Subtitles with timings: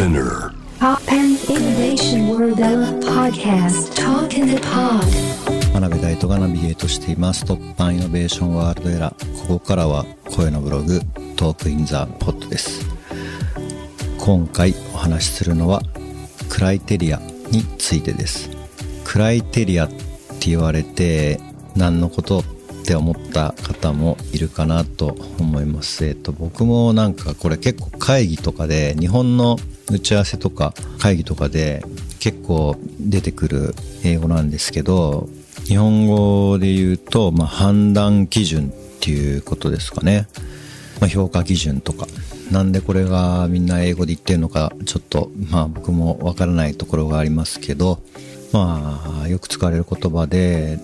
[0.00, 0.54] Spinear.
[0.78, 2.56] Toppan Innovation World
[3.04, 3.94] Podcast.
[3.94, 5.04] Talk in the Pod.
[5.74, 7.44] 真鍋大度がナビゲートしています。
[7.44, 9.46] Toppan Innovation World ERA。
[9.46, 11.02] ここからは声のブログ
[11.36, 12.86] Talk in the Pod です。
[14.18, 15.82] 今回お話しするのは
[16.48, 17.20] criteria
[17.50, 18.48] についてです。
[19.04, 19.96] criteria って
[20.46, 21.40] 言われて
[21.76, 22.42] 何のこと？
[22.90, 26.04] って思った方もいるかなと思います。
[26.04, 29.58] えっと僕もなんかこれ結構会議とかで日本の
[29.92, 31.84] 打ち合わせとか会議とかで
[32.18, 35.28] 結構出てくる英語なんですけど
[35.66, 40.26] 日本語で言うと、まあ、判断基準っていうことですかね、
[41.00, 42.08] まあ、評価基準とか。
[42.50, 48.00] なんでこれがみんな英語で言ってるのかちょっとまあ僕もわからないところがありますけど
[48.52, 50.80] まあよく使われる言葉で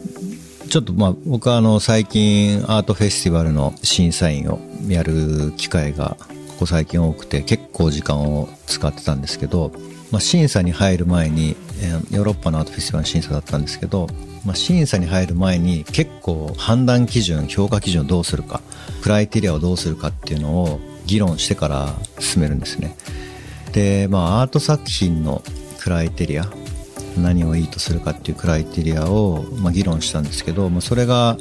[0.68, 6.16] ちょっとまあ僕はあの最近アートフェスティバルの審査員をやる機会が
[6.48, 9.72] ここ最近多くて結構時間を使ってたんですけど、
[10.10, 11.56] まあ、審査に入る前に
[12.10, 14.08] ヨーロッパのアートフェスティバルの審査だったんですけど、
[14.44, 18.60] まあ、審査に入る前に結構判断基準評価基準をどうするか
[19.02, 22.96] クライテリアをどうするかっていうのを議論してから進めるんですね。
[23.72, 25.42] でまあアート作品の
[25.78, 26.48] クライテリア
[27.20, 31.36] 何をいいとするかっていうクライテリアを、まあ、議論したんですけど、まあ、それが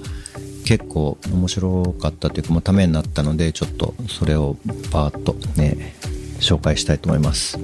[0.66, 4.58] 結構面白かったというか、まあ、ためになったのでちょっとそれを
[4.92, 5.96] パーッとね
[6.40, 7.60] 紹介したいと思います。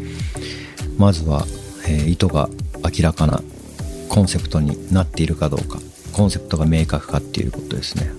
[0.97, 1.45] まずは、
[1.87, 2.49] えー意図が
[2.83, 3.41] 明らかな
[4.09, 5.79] コンセプトになっているかどうか。
[6.11, 8.11] コンセプトが明確かっていうことですね、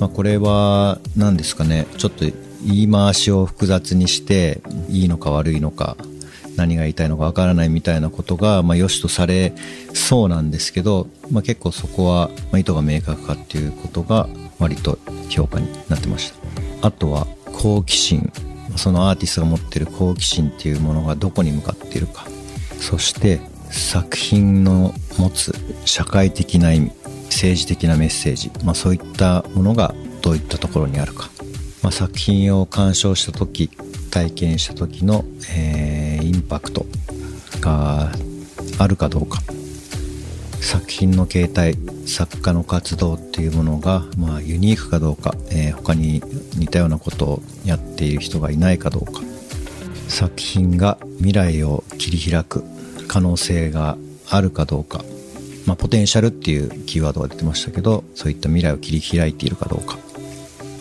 [0.00, 1.86] まあ、これは何ですかね。
[1.96, 2.24] ちょっと
[2.66, 5.96] 言い回しを複雑にしていいのか悪いのか
[6.58, 9.54] 何が言いたいのかわからないみたいなことが、まあ、良しとされ
[9.94, 14.28] そうなんですけど、まあ、結構そこは、まあ、意図が明確かっていうことが
[14.58, 14.98] 割と
[15.30, 16.32] 評価になってまし
[16.80, 16.88] た。
[16.88, 18.30] あとは好奇心。
[18.76, 22.26] そのアーティストが持ってる好奇心っていうものがどこに向かっているか。
[22.78, 25.54] そして作品の持つ
[25.84, 26.92] 社会的な意味
[27.26, 31.30] 政治的なメッセージ、まあ、そういったものがどういったところにあるか、
[31.82, 33.68] まあ、作品を鑑賞した時
[34.10, 35.24] 体験した時の、
[35.54, 36.86] えーインパクト
[37.60, 38.12] が
[38.78, 39.40] あるかどうか。
[40.60, 41.74] 作品の形態
[42.06, 46.22] 作家の活動っていうものが、まあ、ユニークかどうか、えー他に
[46.56, 49.22] 似たようなことをやっている人がいないかどうか。
[50.08, 52.64] 作品が未来を切り開く
[53.06, 53.96] 可能性が
[54.28, 55.04] あるかどうか、
[55.66, 59.98] まあ、ポテンシャルっていうキーワードが出てましたけどそういった未来を切り開いているかどうか。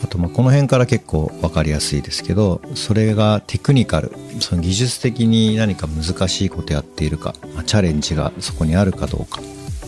[0.03, 9.41] あとまあこの辺から結構分かりやすいですけどそれがテクニカルその技術的に何か難しいことやっているか、まあチャレンジがそこにあるかどうか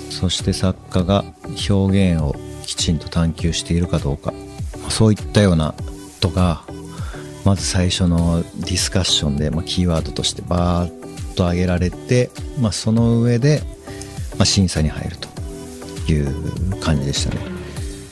[0.09, 1.23] そして作家が
[1.69, 4.31] 表現をきちんと探求しているかどうか、
[4.81, 5.83] まあそういったようなこ
[6.19, 6.63] とが
[7.45, 13.61] まず最初のディスカッションで、まあ、キーワードとしてバーッと挙げられて、まあ、その上で、
[14.37, 15.29] まあ、審査に入ると
[16.11, 17.58] いう感じでしたね。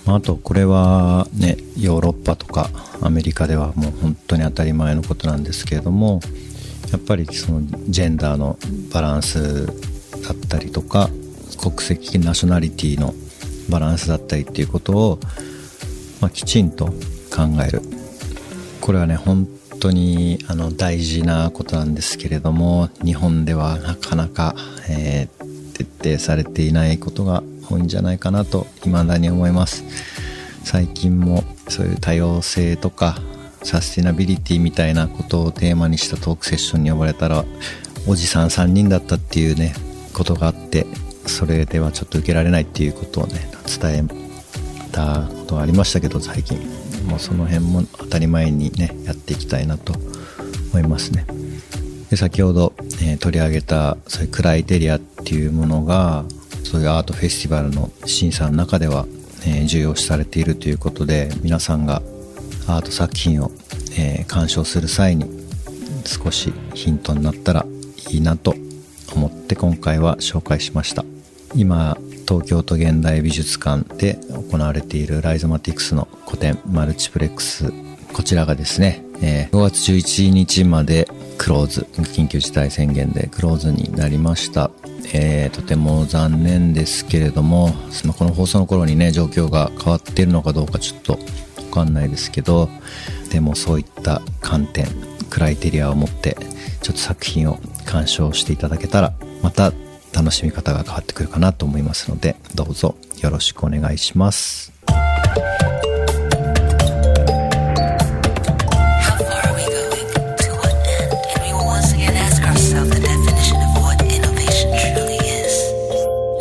[0.07, 2.69] まああとこれはねヨーロッパとか
[3.01, 6.21] アメリカではもう本当に当たり前のことなんですけれども
[6.91, 8.57] やっぱりそのジェンダーの
[8.93, 9.73] バランスだ
[10.31, 11.09] ったりとか
[11.61, 13.13] 国籍ナショナリティの
[13.69, 15.19] バランスだったりっていうことを、
[16.21, 16.93] まあ、きちんと考
[17.67, 17.81] える。
[18.79, 19.45] これはね本
[19.81, 24.55] 当にあの大事なことなんですけれども日本ではなかなか、
[24.89, 25.36] えー
[25.97, 29.83] 徹底されていないことが多いんじゃないかなと未だに思います。
[30.63, 33.17] 最近もそういう多様性とか
[33.63, 37.45] サスティナビリティみたいなことをテーマにしたトークセッションに呼ばれたら
[38.05, 39.73] おじさん3人だったっていうね
[40.13, 40.85] ことがあって
[41.25, 46.87] それではちょっと受けられないっていうことをね伝えたことがありましたけど最近。
[47.07, 49.93] もうその辺も当たり前にねやっていきたいなと
[50.73, 51.25] 思いますね。
[52.09, 52.73] で先ほど、
[53.17, 56.25] 取り上げたそういうクライテリアっていうものが
[56.63, 59.05] そういうアートフェスティバルの審査の中では、
[59.45, 62.01] えー重要視されているということで皆さんが
[62.67, 63.51] アート作品を、
[63.97, 65.25] えー鑑賞する際に
[66.05, 67.65] 少しヒントになったら
[68.11, 68.55] いいなと
[69.15, 71.05] 思って今回は紹介しました。
[71.55, 71.97] 今
[72.27, 74.19] 東京都現代美術館で
[74.51, 77.71] 行われているライゾマティクスの個展マルチプレックス。
[78.13, 84.71] こちらがですね、えー5月11日までクローズ緊急事態宣言でクローズになりました、
[85.13, 87.73] えーとても残念ですけれども
[88.17, 91.19] この放送の頃にね状況が変わっているのかどうかちょっとわ
[91.71, 92.69] かんないですけど
[93.31, 94.87] でもそういった観点
[95.29, 96.37] クライテリアを持って
[96.81, 99.73] ちょっと作品を鑑賞していただけたらまた
[100.13, 104.76] 楽しみ方が変わってくるかなと思いますのでどうぞよろしくお願いします。